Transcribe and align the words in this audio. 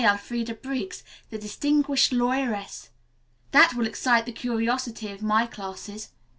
Elfreda 0.03 0.55
Briggs, 0.55 1.03
the 1.29 1.37
distinguished 1.37 2.11
lawyeress. 2.11 2.89
That 3.51 3.75
will 3.75 3.85
excite 3.85 4.25
the 4.25 4.31
curiosity 4.31 5.11
of 5.11 5.21
my 5.21 5.45
classes. 5.45 6.09